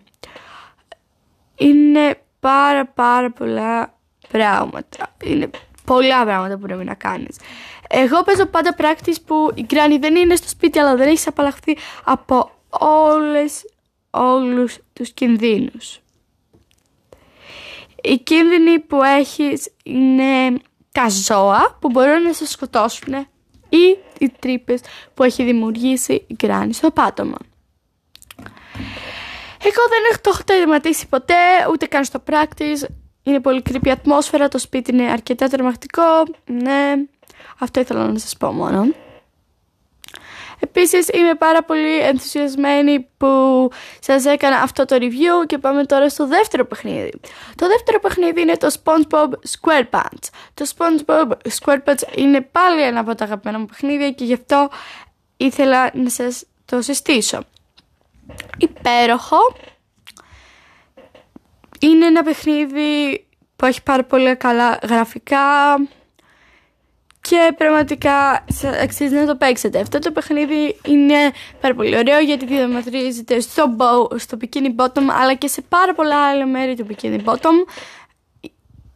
Είναι 1.54 2.20
πάρα 2.40 2.86
πάρα 2.86 3.30
πολλά 3.30 3.94
πράγματα. 4.28 5.14
Είναι 5.24 5.50
πολλά 5.84 6.24
πράγματα 6.24 6.54
που 6.54 6.60
πρέπει 6.60 6.84
να 6.84 6.94
κάνεις. 6.94 7.36
Εγώ 7.88 8.22
παίζω 8.22 8.46
πάντα 8.46 8.74
πράκτης 8.74 9.20
που 9.20 9.50
η 9.54 9.62
Γκράνη 9.62 9.98
δεν 9.98 10.16
είναι 10.16 10.36
στο 10.36 10.48
σπίτι 10.48 10.78
αλλά 10.78 10.96
δεν 10.96 11.08
έχεις 11.08 11.26
απαλλαχθεί 11.26 11.76
από 12.04 12.50
όλες, 12.80 13.64
όλους 14.10 14.78
τους 14.92 15.12
κινδύνους. 15.12 16.00
Οι 18.02 18.18
κίνδυνοι 18.18 18.78
που 18.78 19.02
έχεις 19.02 19.72
είναι 19.82 20.60
τα 20.92 21.08
ζώα 21.08 21.76
που 21.80 21.90
μπορούν 21.90 22.22
να 22.22 22.32
σε 22.32 22.46
σκοτώσουν 22.46 23.26
ή 23.76 23.98
οι 24.18 24.32
τρύπες 24.38 24.80
που 25.14 25.22
έχει 25.22 25.44
δημιουργήσει 25.44 26.12
η 26.26 26.34
Γκράνη 26.34 26.72
στο 26.72 26.90
πάτωμα. 26.90 27.36
Εγώ 29.64 29.82
δεν 29.88 30.02
έχω 30.10 30.20
το 30.20 30.30
έχω 30.32 30.42
τερματίσει 30.44 31.08
ποτέ, 31.08 31.34
ούτε 31.72 31.86
καν 31.86 32.04
στο 32.04 32.22
practice. 32.30 32.88
Είναι 33.22 33.40
πολύ 33.40 33.62
κρύπη 33.62 33.90
ατμόσφαιρα, 33.90 34.48
το 34.48 34.58
σπίτι 34.58 34.90
είναι 34.92 35.10
αρκετά 35.10 35.48
τρομακτικό. 35.48 36.02
Ναι, 36.46 36.94
αυτό 37.58 37.80
ήθελα 37.80 38.06
να 38.12 38.18
σας 38.18 38.36
πω 38.36 38.52
μόνο. 38.52 38.86
Επίσης 40.64 41.08
είμαι 41.08 41.34
πάρα 41.34 41.62
πολύ 41.62 41.98
ενθουσιασμένη 41.98 43.08
που 43.16 43.70
σας 44.00 44.24
έκανα 44.24 44.56
αυτό 44.56 44.84
το 44.84 44.96
review 45.00 45.46
και 45.46 45.58
πάμε 45.58 45.84
τώρα 45.84 46.08
στο 46.08 46.26
δεύτερο 46.26 46.64
παιχνίδι. 46.64 47.12
Το 47.54 47.66
δεύτερο 47.68 48.00
παιχνίδι 48.00 48.40
είναι 48.40 48.56
το 48.56 48.74
SpongeBob 48.84 49.28
SquarePants. 49.28 50.28
Το 50.54 50.70
SpongeBob 50.76 51.30
SquarePants 51.60 52.16
είναι 52.16 52.40
πάλι 52.40 52.82
ένα 52.82 53.00
από 53.00 53.14
τα 53.14 53.24
αγαπημένα 53.24 53.58
μου 53.58 53.66
παιχνίδια 53.66 54.10
και 54.10 54.24
γι' 54.24 54.32
αυτό 54.32 54.70
ήθελα 55.36 55.90
να 55.94 56.10
σας 56.10 56.44
το 56.64 56.82
συστήσω. 56.82 57.42
Υπέροχο. 58.58 59.56
Είναι 61.80 62.06
ένα 62.06 62.22
παιχνίδι 62.22 63.26
που 63.56 63.64
έχει 63.64 63.82
πάρα 63.82 64.04
πολύ 64.04 64.36
καλά 64.36 64.78
γραφικά, 64.82 65.76
και 67.32 67.52
πραγματικά 67.56 68.44
αξίζει 68.82 69.14
να 69.14 69.26
το 69.26 69.36
παίξετε. 69.36 69.80
Αυτό 69.80 69.98
το 69.98 70.10
παιχνίδι 70.10 70.76
είναι 70.86 71.14
πάρα 71.60 71.74
πολύ 71.74 71.96
ωραίο 71.96 72.18
γιατί 72.18 72.46
διαμετρίζεται 72.46 73.40
στο, 73.40 73.76
bow, 73.78 74.18
στο 74.18 74.36
bikini 74.40 74.84
bottom 74.84 75.02
αλλά 75.20 75.34
και 75.34 75.46
σε 75.46 75.62
πάρα 75.68 75.94
πολλά 75.94 76.28
άλλα 76.28 76.46
μέρη 76.46 76.74
του 76.76 76.86
bikini 76.90 77.18
bottom. 77.24 77.56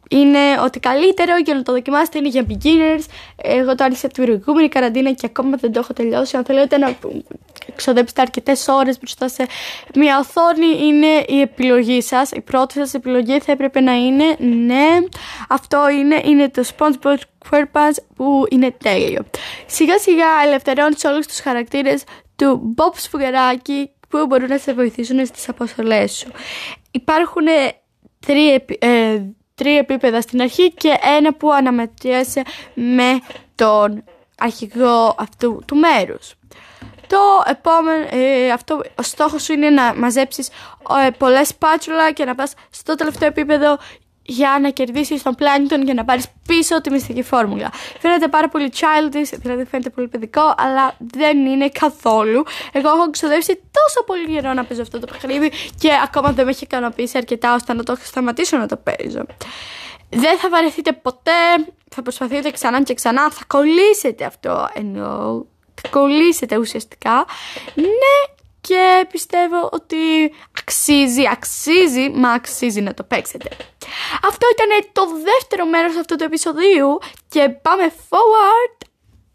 Είναι 0.09 0.39
ότι 0.63 0.79
καλύτερο 0.79 1.37
για 1.45 1.53
να 1.53 1.61
το 1.63 1.71
δοκιμάσετε 1.71 2.17
είναι 2.17 2.27
για 2.27 2.45
beginners. 2.49 3.03
Εγώ 3.35 3.75
το 3.75 3.83
άρχισα 3.83 4.07
την 4.07 4.25
προηγούμενη 4.25 4.67
καραντίνα 4.67 5.11
και 5.11 5.25
ακόμα 5.25 5.57
δεν 5.57 5.71
το 5.71 5.79
έχω 5.79 5.93
τελειώσει. 5.93 6.37
Αν 6.37 6.45
θέλετε 6.45 6.77
να 6.77 6.97
ξοδέψετε 7.75 8.21
αρκετές 8.21 8.67
ώρες 8.67 8.97
μπροστά 8.97 9.27
σε 9.27 9.47
μια 9.95 10.19
οθόνη, 10.19 10.87
είναι 10.87 11.25
η 11.27 11.41
επιλογή 11.41 12.01
σας. 12.01 12.31
Η 12.31 12.41
πρώτη 12.41 12.73
σας 12.73 12.93
επιλογή 12.93 13.39
θα 13.39 13.51
έπρεπε 13.51 13.79
να 13.79 13.93
είναι 13.93 14.35
ναι, 14.39 14.97
αυτό 15.49 15.89
είναι, 15.89 16.21
είναι 16.25 16.49
το 16.49 16.63
SpongeBob 16.77 17.17
SquarePants 17.49 17.97
που 18.15 18.45
είναι 18.49 18.71
τέλειο. 18.71 19.25
Σιγά 19.65 19.99
σιγά 19.99 20.27
ελευθερώνεις 20.45 21.03
όλους 21.03 21.27
τους 21.27 21.39
χαρακτήρες 21.39 22.03
του 22.35 22.75
Bob 22.77 22.93
Σφουγγαράκη 22.95 23.91
που 24.09 24.25
μπορούν 24.27 24.47
να 24.47 24.57
σε 24.57 24.73
βοηθήσουν 24.73 25.25
στις 25.25 25.49
αποστολές 25.49 26.11
σου. 26.17 26.31
Υπάρχουν 26.91 27.45
τρία, 28.19 28.65
ε, 28.79 29.21
τρία 29.57 29.77
επίπεδα 29.77 30.21
στην 30.21 30.41
αρχή 30.41 30.71
και 30.71 30.93
ένα 31.17 31.33
που 31.33 31.51
αναμετριέσαι 31.51 32.41
με 32.73 33.19
τον 33.55 34.03
αρχηγό 34.37 35.15
αυτού 35.17 35.63
του 35.67 35.75
μέρους. 35.75 36.33
Το 37.07 37.17
επόμενο, 37.49 38.07
ε, 38.09 38.51
αυτό, 38.51 38.81
ο 38.95 39.01
στόχος 39.01 39.43
σου 39.43 39.53
είναι 39.53 39.69
να 39.69 39.93
μαζέψεις 39.95 40.49
ε, 41.05 41.09
πολλές 41.17 41.47
σπάτσουλα 41.47 42.11
και 42.11 42.25
να 42.25 42.35
πας 42.35 42.53
στο 42.69 42.95
τελευταίο 42.95 43.27
επίπεδο 43.27 43.77
για 44.27 44.57
να 44.61 44.69
κερδίσεις 44.69 45.21
τον 45.23 45.35
πλάνητον 45.35 45.85
και 45.85 45.93
να 45.93 46.05
πάρεις 46.05 46.25
πίσω 46.47 46.81
τη 46.81 46.89
μυστική 46.89 47.23
φόρμουλα. 47.23 47.69
Φαίνεται 47.99 48.27
πάρα 48.27 48.49
πολύ 48.49 48.71
childish, 48.75 49.37
δηλαδή 49.37 49.65
φαίνεται 49.65 49.89
πολύ 49.89 50.07
παιδικό, 50.07 50.55
αλλά 50.57 50.95
δεν 50.97 51.45
είναι 51.45 51.69
καθόλου. 51.69 52.43
Εγώ 52.71 52.89
έχω 52.89 53.09
ξοδέψει 53.09 53.55
τόσο 53.55 54.03
πολύ 54.05 54.27
καιρό 54.27 54.53
να 54.53 54.63
παίζω 54.63 54.81
αυτό 54.81 54.99
το 54.99 55.07
παιχνίδι 55.11 55.51
και 55.79 55.89
ακόμα 56.03 56.31
δεν 56.31 56.45
με 56.45 56.51
έχει 56.51 56.63
ικανοποιήσει 56.63 57.17
αρκετά 57.17 57.53
ώστε 57.53 57.73
να 57.73 57.83
το 57.83 57.97
σταματήσω 58.03 58.57
να 58.57 58.67
το 58.67 58.77
παίζω. 58.77 59.25
Δεν 60.09 60.37
θα 60.37 60.49
βαρεθείτε 60.49 60.91
ποτέ, 60.91 61.31
θα 61.89 62.01
προσπαθείτε 62.01 62.51
ξανά 62.51 62.83
και 62.83 62.93
ξανά, 62.93 63.31
θα 63.31 63.43
κολλήσετε 63.47 64.25
αυτό 64.25 64.69
εννοώ 64.73 65.45
κολλήσετε 65.89 66.57
ουσιαστικά. 66.57 67.25
Ναι, 67.75 68.35
και 68.67 69.07
πιστεύω 69.11 69.69
ότι 69.71 69.97
αξίζει, 70.59 71.27
αξίζει, 71.31 72.09
μα 72.09 72.29
αξίζει 72.31 72.81
να 72.81 72.93
το 72.93 73.03
παίξετε. 73.03 73.49
Αυτό 74.27 74.47
ήταν 74.53 74.89
το 74.91 75.03
δεύτερο 75.23 75.65
μέρος 75.65 75.95
αυτού 75.95 76.15
του 76.15 76.23
επεισοδίου 76.23 76.97
και 77.29 77.49
πάμε 77.49 77.91
forward 78.09 78.87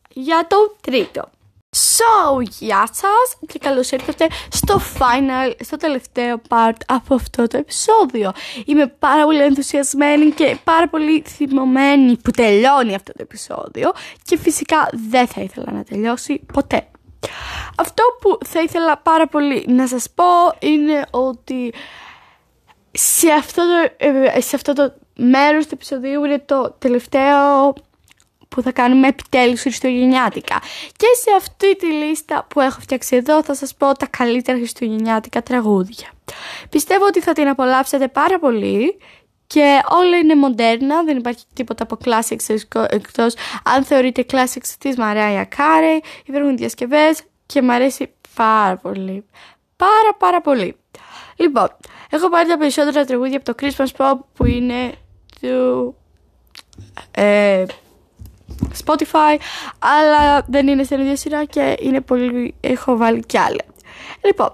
για 0.09 0.47
το 0.49 0.77
τρίτο. 0.81 1.31
So, 1.77 2.43
γεια 2.59 2.89
σας 2.93 3.39
και 3.47 3.59
καλώς 3.59 3.91
ήρθατε 3.91 4.27
στο 4.51 4.81
final, 4.99 5.53
στο 5.61 5.77
τελευταίο 5.77 6.41
part 6.49 6.77
από 6.87 7.15
αυτό 7.15 7.47
το 7.47 7.57
επεισόδιο. 7.57 8.33
Είμαι 8.65 8.87
πάρα 8.87 9.25
πολύ 9.25 9.43
ενθουσιασμένη 9.43 10.31
και 10.31 10.57
πάρα 10.65 10.89
πολύ 10.89 11.23
θυμωμένη 11.27 12.17
που 12.17 12.31
τελειώνει 12.31 12.95
αυτό 12.95 13.13
το 13.13 13.19
επεισόδιο 13.23 13.93
και 14.25 14.39
φυσικά 14.39 14.89
δεν 15.11 15.27
θα 15.27 15.41
ήθελα 15.41 15.73
να 15.73 15.85
τελειώσει 15.85 16.41
ποτέ. 16.53 16.87
Αυτό 17.77 18.03
που 18.21 18.39
θα 18.47 18.61
ήθελα 18.61 18.97
πάρα 18.97 19.27
πολύ 19.27 19.65
να 19.69 19.87
σας 19.87 20.11
πω 20.15 20.25
είναι 20.59 21.07
ότι 21.11 21.75
σε 22.93 23.31
αυτό 23.31 23.63
το, 23.63 24.07
ε, 24.07 24.41
σε 24.41 24.57
αυτό 24.57 24.73
το 24.73 24.93
μέρος 25.17 25.67
του 25.67 25.75
επεισοδίου 25.75 26.25
είναι 26.25 26.39
το 26.39 26.75
τελευταίο 26.79 27.75
που 28.49 28.63
θα 28.63 28.73
κάνουμε 28.73 29.09
επιτέλους 29.09 29.61
χριστουγεννιάτικα. 29.61 30.59
Και 30.97 31.07
σε 31.23 31.37
αυτή 31.37 31.77
τη 31.77 31.87
λίστα 31.87 32.47
που 32.49 32.61
έχω 32.61 32.81
φτιάξει 32.81 33.17
εδώ 33.17 33.43
θα 33.43 33.55
σας 33.55 33.75
πω 33.75 33.93
τα 33.93 34.07
καλύτερα 34.07 34.59
χριστουγεννιάτικα 34.59 35.43
τραγούδια. 35.43 36.09
Πιστεύω 36.71 37.05
ότι 37.07 37.21
θα 37.21 37.33
την 37.33 37.49
απολαύσετε 37.49 38.09
πάρα 38.09 38.39
πολύ 38.39 38.99
και 39.53 39.81
όλα 39.89 40.17
είναι 40.17 40.35
μοντέρνα, 40.35 41.05
δεν 41.05 41.17
υπάρχει 41.17 41.45
τίποτα 41.53 41.83
από 41.83 41.97
classics 42.05 42.57
εκτός 42.89 43.35
αν 43.63 43.85
θεωρείτε 43.85 44.25
classics 44.31 44.75
της 44.79 44.97
Μαρέα 44.97 45.45
Κάρε, 45.45 45.99
υπάρχουν 46.25 46.57
διασκευές 46.57 47.23
και 47.47 47.63
μου 47.63 47.73
αρέσει 47.73 48.13
πάρα 48.35 48.77
πολύ. 48.77 49.25
Πάρα 49.77 50.15
πάρα 50.19 50.41
πολύ. 50.41 50.77
Λοιπόν, 51.37 51.69
έχω 52.11 52.29
πάρει 52.29 52.49
τα 52.49 52.59
περισσότερα 52.59 53.05
τραγούδια 53.05 53.37
από 53.37 53.55
το 53.55 53.55
Christmas 53.61 53.97
Pop 53.97 54.19
που 54.35 54.47
είναι 54.47 54.93
του... 55.41 55.95
Ε, 57.11 57.65
Spotify, 58.85 59.37
αλλά 59.79 60.45
δεν 60.49 60.69
είναι 60.69 60.83
στην 60.83 61.01
ίδια 61.01 61.17
σειρά 61.17 61.45
και 61.45 61.77
είναι 61.81 62.01
πολύ, 62.01 62.55
έχω 62.61 62.97
βάλει 62.97 63.23
κι 63.27 63.39
άλλα. 63.39 63.65
Λοιπόν, 64.25 64.51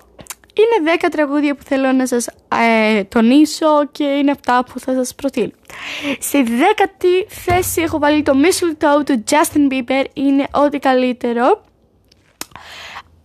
είναι 0.63 0.97
10 1.03 1.07
τραγούδια 1.11 1.55
που 1.55 1.63
θέλω 1.63 1.93
να 1.93 2.07
σας 2.07 2.27
ε, 2.97 3.05
τονίσω 3.05 3.87
και 3.93 4.05
είναι 4.05 4.31
αυτά 4.31 4.65
που 4.65 4.81
θα 4.81 4.95
σας 4.95 5.15
προτείνω. 5.15 5.51
Στη 6.21 6.43
δέκατη 6.43 7.27
θέση 7.29 7.83
έχω 7.83 7.99
βάλει 7.99 8.23
το 8.23 8.33
Mistletoe 8.35 9.05
του 9.05 9.25
Justin 9.31 9.73
Bieber, 9.73 10.05
είναι 10.13 10.47
ό,τι 10.53 10.79
καλύτερο. 10.79 11.65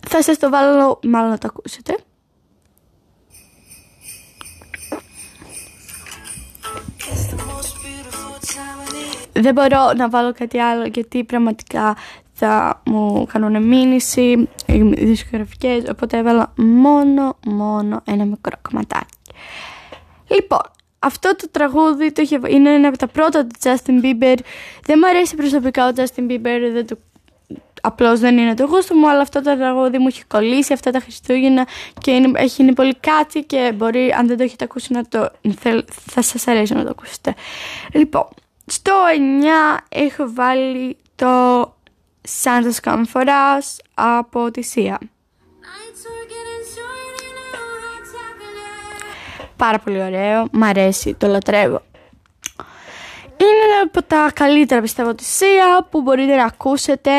Θα 0.07 0.21
σας 0.21 0.37
το 0.37 0.49
βάλω, 0.49 0.99
μάλλον 1.03 1.29
να 1.29 1.37
το 1.37 1.47
ακούσετε. 1.55 1.95
δεν 9.33 9.53
μπορώ 9.53 9.93
να 9.95 10.09
βάλω 10.09 10.33
κάτι 10.33 10.59
άλλο 10.59 10.85
γιατί 10.85 11.23
πραγματικά 11.23 11.95
θα 12.33 12.81
μου 12.85 13.25
κάνουν 13.33 13.63
μήνυση, 13.63 14.49
οι 14.65 14.81
δισκογραφικές, 14.83 15.83
οπότε 15.89 16.17
έβαλα 16.17 16.53
μόνο, 16.55 17.37
μόνο 17.45 18.01
ένα 18.05 18.25
μικρό 18.25 18.57
κομματάκι. 18.61 19.17
Λοιπόν, 20.27 20.61
αυτό 20.99 21.35
το 21.35 21.47
τραγούδι 21.51 22.11
το 22.11 22.21
είχε, 22.21 22.39
είναι 22.47 22.73
ένα 22.73 22.87
από 22.87 22.97
τα 22.97 23.07
πρώτα 23.07 23.45
του 23.45 23.55
Justin 23.63 24.03
Bieber. 24.03 24.37
Δεν 24.85 24.99
μου 25.01 25.07
αρέσει 25.07 25.35
προσωπικά 25.35 25.87
ο 25.87 25.91
Justin 25.95 26.31
Bieber, 26.31 26.59
δεν 26.73 26.87
το, 26.87 26.97
απλώς 27.81 28.19
δεν 28.19 28.37
είναι 28.37 28.53
το 28.53 28.65
γούστο 28.65 28.95
μου, 28.95 29.09
αλλά 29.09 29.21
αυτό 29.21 29.41
το 29.41 29.57
τραγούδι 29.57 29.97
μου 29.97 30.07
έχει 30.07 30.25
κολλήσει 30.25 30.73
αυτά 30.73 30.91
τα 30.91 30.99
Χριστούγεννα 30.99 31.67
και 31.99 32.11
είναι, 32.11 32.31
έχει, 32.35 32.61
είναι 32.61 32.73
πολύ 32.73 32.95
κάτι 32.95 33.43
και 33.43 33.71
μπορεί, 33.75 34.13
αν 34.17 34.27
δεν 34.27 34.37
το 34.37 34.43
έχετε 34.43 34.63
ακούσει, 34.63 34.93
να 34.93 35.05
το, 35.05 35.31
θα 35.87 36.21
σας 36.21 36.47
αρέσει 36.47 36.73
να 36.73 36.83
το 36.83 36.89
ακούσετε. 36.89 37.33
Λοιπόν, 37.93 38.27
στο 38.65 38.91
9 39.77 39.79
έχω 39.89 40.31
βάλει 40.33 40.97
το 41.15 41.27
Santa's 42.43 42.79
Come 42.83 43.03
For 43.13 43.25
Us 43.25 43.77
από 43.93 44.51
τη 44.51 44.61
Σία. 44.61 44.99
Πάρα 49.55 49.79
πολύ 49.79 50.01
ωραίο, 50.01 50.47
μ' 50.51 50.63
αρέσει, 50.63 51.13
το 51.13 51.27
λατρεύω. 51.27 51.81
Είναι 53.37 53.81
από 53.83 54.03
τα 54.03 54.31
καλύτερα 54.33 54.81
πιστεύω 54.81 55.15
της 55.15 55.35
Σία 55.35 55.87
που 55.89 56.01
μπορείτε 56.01 56.35
να 56.35 56.43
ακούσετε. 56.43 57.11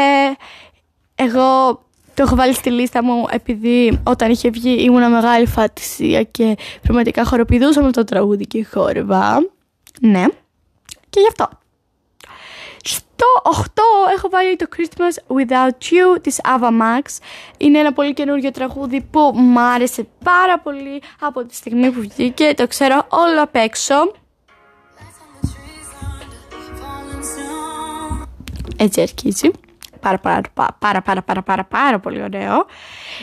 Εγώ 1.15 1.83
το 2.15 2.23
έχω 2.23 2.35
βάλει 2.35 2.55
στη 2.55 2.71
λίστα 2.71 3.03
μου 3.03 3.27
επειδή 3.31 4.01
όταν 4.05 4.31
είχε 4.31 4.51
βγει 4.51 4.83
ήμουν 4.85 5.11
μεγάλη 5.11 5.47
φάτησία 5.47 6.23
και 6.23 6.57
πραγματικά 6.83 7.25
χοροπηδούσα 7.25 7.83
με 7.83 7.93
το 7.93 8.05
τραγούδι 8.05 8.47
και 8.47 8.65
χόρευα. 8.65 9.47
Ναι 10.01 10.27
και 11.15 11.21
γι' 11.21 11.29
αυτό. 11.29 11.59
Στο 13.25 13.63
8 14.07 14.13
έχω 14.17 14.29
βάλει 14.29 14.57
το 14.57 14.67
Christmas 14.77 15.37
Without 15.37 15.69
You 15.69 16.23
της 16.23 16.41
Ava 16.43 16.69
Max. 16.69 17.03
Είναι 17.57 17.79
ένα 17.79 17.93
πολύ 17.93 18.13
καινούργιο 18.13 18.51
τραγούδι 18.51 19.01
που 19.01 19.33
μου 19.35 19.61
άρεσε 19.61 20.07
πάρα 20.25 20.59
πολύ 20.59 21.03
από 21.21 21.45
τη 21.45 21.55
στιγμή 21.55 21.91
που 21.91 22.01
βγήκε. 22.01 22.55
Το 22.57 22.67
ξέρω 22.67 23.07
όλο 23.09 23.43
απ' 23.43 23.57
έξω. 23.57 24.13
Έτσι 28.77 29.01
αρχίζει. 29.01 29.51
Πάρα 30.01 30.19
πάρα, 30.19 30.41
πάρα 30.79 31.03
πάρα 31.03 31.23
πάρα 31.23 31.43
πάρα 31.43 31.65
πάρα 31.65 31.99
πολύ 31.99 32.23
ωραίο. 32.23 32.67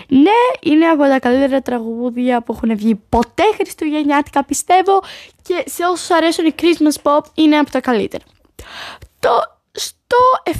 Ναι, 0.07 0.39
είναι 0.61 0.85
από 0.85 1.03
τα 1.03 1.19
καλύτερα 1.19 1.61
τραγούδια 1.61 2.41
που 2.41 2.53
έχουν 2.53 2.77
βγει 2.77 2.95
ποτέ 2.95 3.43
χριστουγεννιάτικα 3.55 4.43
πιστεύω 4.43 5.01
και 5.41 5.63
σε 5.65 5.83
όσους 5.85 6.09
αρέσουν 6.09 6.45
η 6.45 6.53
Christmas 6.61 7.01
Pop 7.01 7.21
είναι 7.33 7.57
από 7.57 7.71
τα 7.71 7.79
καλύτερα. 7.79 8.23
Το 9.19 9.60
στο 9.71 10.17
7 10.45 10.53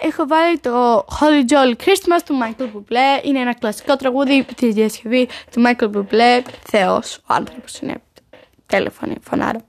έχω 0.00 0.26
βάλει 0.26 0.58
το 0.58 0.96
Holy 0.98 1.52
Jolly 1.52 1.74
Christmas 1.84 2.20
του 2.24 2.38
Michael 2.42 2.62
Bublé. 2.62 3.24
Είναι 3.24 3.38
ένα 3.38 3.54
κλασικό 3.54 3.96
τραγούδι 3.96 4.44
της 4.56 4.74
διασκευή 4.74 5.28
του 5.50 5.62
Michael 5.66 5.90
Bublé. 5.92 6.42
Θεός 6.68 7.16
ο 7.16 7.24
άνθρωπος 7.26 7.78
είναι 7.78 8.02
τηλεφωνή, 8.66 9.16
φωνάρο. 9.22 9.60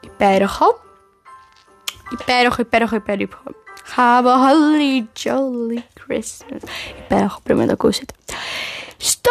Υπέροχο. 0.00 0.80
Υπέροχο, 2.20 2.60
υπέροχο, 2.60 2.96
υπέροχο. 2.96 3.42
Have 3.96 4.26
a 4.26 4.36
holy 4.46 5.04
jolly 5.24 5.78
Christmas. 6.00 6.60
Υπέροχο, 7.04 7.40
πρέπει 7.42 7.60
να 7.60 7.66
το 7.66 7.72
ακούσετε. 7.72 8.14
Στο 8.96 9.30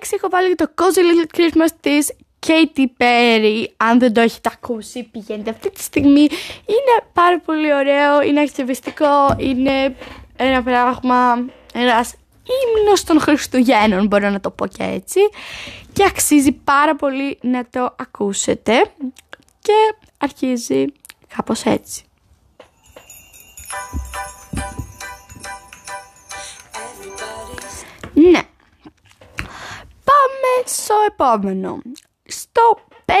6 0.00 0.06
έχω 0.10 0.28
βάλει 0.28 0.54
το 0.54 0.70
Cozy 0.74 0.98
Little 0.98 1.38
Christmas 1.38 1.68
της 1.80 2.12
Katy 2.46 2.86
Perry. 2.98 3.64
Αν 3.76 3.98
δεν 3.98 4.12
το 4.12 4.20
έχετε 4.20 4.50
ακούσει, 4.52 5.02
πηγαίνετε 5.02 5.50
αυτή 5.50 5.70
τη 5.70 5.82
στιγμή. 5.82 6.20
Είναι 6.66 6.94
πάρα 7.12 7.40
πολύ 7.40 7.74
ωραίο, 7.74 8.22
είναι 8.22 8.40
ακτιβιστικό, 8.40 9.34
είναι 9.36 9.96
ένα 10.36 10.62
πράγμα, 10.62 11.44
ένας 11.74 12.14
ύμνος 12.44 13.04
των 13.04 13.20
Χριστουγέννων, 13.20 14.06
μπορώ 14.06 14.30
να 14.30 14.40
το 14.40 14.50
πω 14.50 14.66
και 14.66 14.82
έτσι. 14.82 15.20
Και 15.92 16.04
αξίζει 16.04 16.52
πάρα 16.52 16.96
πολύ 16.96 17.38
να 17.42 17.66
το 17.70 17.94
ακούσετε. 17.98 18.92
Και 19.60 19.94
αρχίζει 20.18 20.84
κάπως 21.36 21.64
έτσι. 21.64 22.04
Ναι. 28.14 28.40
Πάμε 30.04 30.64
στο 30.64 30.94
επόμενο. 31.06 31.82
Στο 32.56 32.80
5 33.04 33.12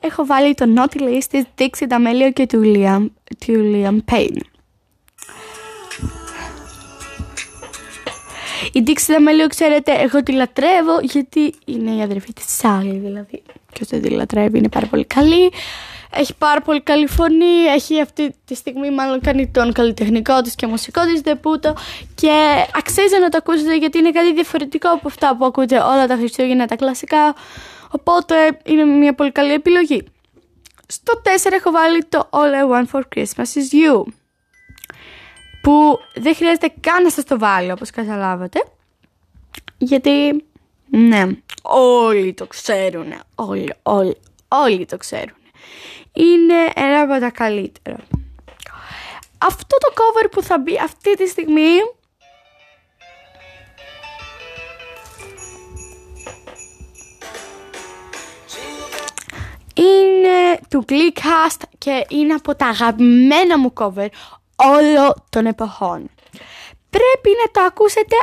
έχω 0.00 0.26
βάλει 0.26 0.54
το 0.54 0.64
Naughty 0.76 1.00
List 1.00 1.24
της 1.30 1.44
Dixie 1.58 1.88
D'Amelio 1.88 2.32
και 2.32 2.46
του 2.46 2.60
Liam, 2.64 3.06
του 3.46 3.72
Liam 3.74 4.14
Payne. 4.14 4.40
Η 8.72 8.82
Dixie 8.86 9.10
D'Amelio, 9.10 9.48
ξέρετε, 9.48 9.92
εγώ 9.92 10.22
τη 10.22 10.32
λατρεύω 10.32 10.98
γιατί 11.02 11.54
είναι 11.64 11.90
η 11.90 12.02
αδερφή 12.02 12.32
της 12.32 12.60
Sally, 12.62 12.98
δηλαδή. 13.02 13.42
Και 13.72 13.84
δεν 13.88 14.02
τη 14.02 14.08
λατρεύει, 14.08 14.58
είναι 14.58 14.68
πάρα 14.68 14.86
πολύ 14.86 15.04
καλή. 15.04 15.52
Έχει 16.14 16.34
πάρα 16.34 16.60
πολύ 16.60 16.82
καλή 16.82 17.06
φωνή, 17.06 17.64
έχει 17.74 18.00
αυτή 18.00 18.34
τη 18.44 18.54
στιγμή 18.54 18.90
μάλλον 18.90 19.20
κάνει 19.20 19.48
τον 19.48 19.72
καλλιτεχνικό 19.72 20.40
της 20.40 20.54
και 20.54 20.66
μουσικό 20.66 21.00
της 21.04 21.20
δεπούτο 21.20 21.74
και 22.14 22.30
αξίζει 22.74 23.18
να 23.20 23.28
το 23.28 23.36
ακούσετε 23.36 23.76
γιατί 23.76 23.98
είναι 23.98 24.10
κάτι 24.10 24.32
διαφορετικό 24.32 24.88
από 24.88 25.08
αυτά 25.08 25.36
που 25.36 25.44
ακούτε 25.44 25.78
όλα 25.78 26.06
τα 26.06 26.14
Χριστούγεννα, 26.14 26.66
τα 26.66 26.76
κλασικά, 26.76 27.34
οπότε 27.92 28.58
είναι 28.64 28.84
μια 28.84 29.14
πολύ 29.14 29.32
καλή 29.32 29.52
επιλογή. 29.52 30.04
Στο 30.86 31.22
4 31.24 31.52
έχω 31.52 31.70
βάλει 31.70 32.04
το 32.04 32.28
All 32.30 32.36
I 32.36 32.72
Want 32.72 32.86
For 32.92 33.02
Christmas 33.16 33.58
Is 33.58 33.72
You 33.72 34.02
που 35.62 35.98
δεν 36.14 36.34
χρειάζεται 36.34 36.72
καν 36.80 37.02
να 37.02 37.10
σας 37.10 37.24
το 37.24 37.38
βάλω 37.38 37.72
όπως 37.72 37.90
καταλάβατε 37.90 38.64
γιατί 39.78 40.44
ναι, 40.90 41.26
όλοι 41.62 42.34
το 42.34 42.46
ξέρουν, 42.46 43.14
όλοι, 43.34 43.74
όλοι, 43.82 44.16
όλοι 44.48 44.86
το 44.86 44.96
ξέρουν 44.96 45.36
είναι 46.12 46.72
ένα 46.74 47.00
από 47.00 47.20
τα 47.20 47.30
καλύτερα. 47.30 47.96
Αυτό 49.38 49.76
το 49.78 49.92
cover 49.94 50.28
που 50.30 50.42
θα 50.42 50.58
μπει 50.58 50.78
αυτή 50.84 51.14
τη 51.14 51.28
στιγμή 51.28 51.76
είναι 59.74 60.60
του 60.68 60.84
Gleecast 60.88 61.62
και 61.78 62.06
είναι 62.08 62.34
από 62.34 62.54
τα 62.54 62.66
αγαπημένα 62.66 63.58
μου 63.58 63.72
cover 63.76 64.08
όλων 64.56 65.14
των 65.30 65.46
εποχών. 65.46 66.10
Πρέπει 66.90 67.30
να 67.44 67.50
το 67.52 67.60
ακούσετε 67.60 68.16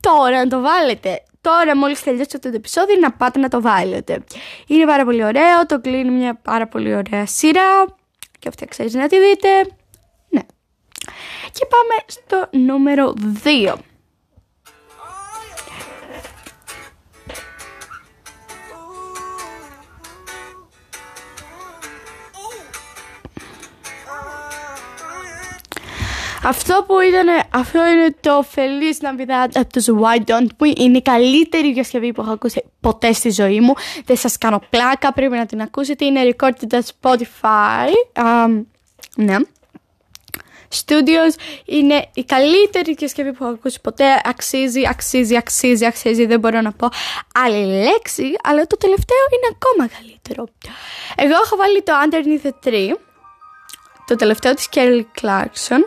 τώρα, 0.00 0.44
να 0.44 0.48
το 0.48 0.60
βάλετε 0.60 1.22
τώρα 1.40 1.76
μόλις 1.76 2.02
τελειώσετε 2.02 2.50
το 2.50 2.56
επεισόδιο 2.56 2.96
να 3.00 3.12
πάτε 3.12 3.38
να 3.38 3.48
το 3.48 3.60
βάλετε. 3.60 4.24
Είναι 4.66 4.86
πάρα 4.86 5.04
πολύ 5.04 5.24
ωραίο, 5.24 5.66
το 5.66 5.80
κλείνει 5.80 6.10
μια 6.10 6.34
πάρα 6.34 6.66
πολύ 6.66 6.94
ωραία 6.94 7.26
σειρά 7.26 7.84
και 8.38 8.48
αυτή 8.48 8.64
αξίζει 8.64 8.98
να 8.98 9.08
τη 9.08 9.18
δείτε. 9.18 9.48
Ναι. 10.28 10.40
Και 11.52 11.66
πάμε 11.66 12.04
στο 12.06 12.58
νούμερο 12.58 13.14
2. 13.44 13.74
Αυτό 26.48 26.84
που 26.86 27.00
ήταν, 27.00 27.26
αυτό 27.50 27.86
είναι 27.86 28.14
το 28.20 28.44
Feliz 28.54 29.06
Navidad 29.06 29.48
από 29.54 29.72
τους 29.72 29.86
Why 30.00 30.30
Don't 30.30 30.46
που 30.56 30.64
είναι 30.64 30.96
η 30.96 31.02
καλύτερη 31.02 31.72
διασκευή 31.72 32.12
που 32.12 32.20
έχω 32.20 32.30
ακούσει 32.30 32.64
ποτέ 32.80 33.12
στη 33.12 33.30
ζωή 33.30 33.60
μου. 33.60 33.72
Δεν 34.04 34.16
σας 34.16 34.38
κάνω 34.38 34.62
πλάκα, 34.70 35.12
πρέπει 35.12 35.36
να 35.36 35.46
την 35.46 35.60
ακούσετε. 35.60 36.04
Είναι 36.04 36.36
recorded 36.36 36.74
at 36.74 36.80
Spotify. 37.00 37.88
Um, 38.22 38.64
ναι. 39.16 39.36
Studios 40.74 41.34
είναι 41.64 42.08
η 42.14 42.24
καλύτερη 42.24 42.94
διασκευή 42.94 43.32
που 43.32 43.44
έχω 43.44 43.52
ακούσει 43.52 43.80
ποτέ. 43.80 44.20
Αξίζει, 44.24 44.88
αξίζει, 44.88 45.36
αξίζει, 45.36 45.86
αξίζει. 45.86 46.26
Δεν 46.26 46.40
μπορώ 46.40 46.60
να 46.60 46.72
πω 46.72 46.88
άλλη 47.34 47.64
λέξη, 47.64 48.24
αλλά 48.42 48.66
το 48.66 48.76
τελευταίο 48.76 49.18
είναι 49.32 49.56
ακόμα 49.56 49.88
καλύτερο. 49.96 50.48
Εγώ 51.16 51.34
έχω 51.44 51.56
βάλει 51.56 51.82
το 51.82 51.92
Underneath 52.04 52.46
the 52.46 52.68
Tree, 52.68 52.96
το 54.06 54.16
τελευταίο 54.16 54.54
της 54.54 54.68
Kelly 54.74 55.04
Clarkson. 55.20 55.82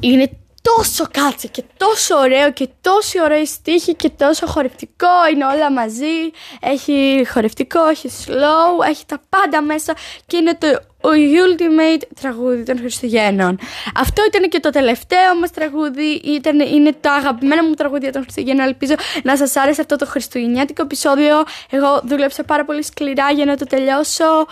Είναι 0.00 0.30
τόσο 0.62 1.04
κάτσε 1.10 1.46
και 1.46 1.62
τόσο 1.76 2.16
ωραίο 2.16 2.52
και 2.52 2.68
τόσο 2.80 3.22
ωραίο 3.22 3.46
στίχη 3.46 3.94
και 3.94 4.10
τόσο 4.10 4.46
χορευτικό, 4.46 5.08
είναι 5.32 5.44
όλα 5.44 5.72
μαζί, 5.72 6.30
έχει 6.60 7.26
χορευτικό, 7.32 7.86
έχει 7.86 8.08
slow, 8.26 8.88
έχει 8.88 9.04
τα 9.06 9.20
πάντα 9.28 9.62
μέσα 9.62 9.96
και 10.26 10.36
είναι 10.36 10.54
το 10.54 10.66
ultimate 11.00 12.02
τραγούδι 12.20 12.62
των 12.62 12.78
Χριστουγέννων. 12.78 13.58
Αυτό 13.96 14.24
ήταν 14.26 14.48
και 14.48 14.60
το 14.60 14.70
τελευταίο 14.70 15.34
μας 15.40 15.50
τραγούδι, 15.50 16.20
ήταν, 16.24 16.60
είναι 16.60 16.92
το 17.00 17.10
αγαπημένο 17.10 17.62
μου 17.62 17.74
τραγούδι 17.74 18.10
των 18.10 18.22
Χριστουγέννων, 18.22 18.66
ελπίζω 18.66 18.94
να 19.22 19.36
σας 19.36 19.56
άρεσε 19.56 19.80
αυτό 19.80 19.96
το 19.96 20.06
χριστουγεννιάτικο 20.06 20.82
επεισόδιο, 20.82 21.44
εγώ 21.70 22.00
δούλεψα 22.04 22.44
πάρα 22.44 22.64
πολύ 22.64 22.82
σκληρά 22.82 23.30
για 23.30 23.44
να 23.44 23.56
το 23.56 23.64
τελειώσω. 23.64 24.46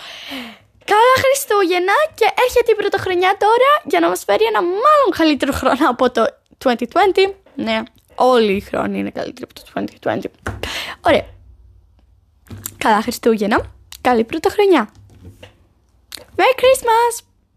Καλά 0.84 1.14
Χριστούγεννα 1.24 1.92
και 2.14 2.26
έρχεται 2.44 2.72
η 2.72 2.74
πρωτοχρονιά 2.74 3.36
τώρα 3.38 3.70
για 3.84 4.00
να 4.00 4.08
μας 4.08 4.24
φέρει 4.24 4.44
ένα 4.44 4.62
μάλλον 4.62 5.10
καλύτερο 5.16 5.52
χρόνο 5.52 5.88
από 5.88 6.10
το 6.10 6.24
2020. 6.64 6.76
Ναι, 7.54 7.82
όλοι 8.14 8.52
οι 8.52 8.60
χρόνοι 8.60 8.98
είναι 8.98 9.10
καλύτεροι 9.10 9.50
από 9.50 9.54
το 9.54 9.84
2020. 10.04 10.18
Ωραία. 11.00 11.26
Καλά 12.78 13.02
Χριστούγεννα. 13.02 13.60
Καλή 14.00 14.24
πρωτοχρονιά. 14.24 14.90
Merry 16.36 16.54
Christmas! 16.60 17.31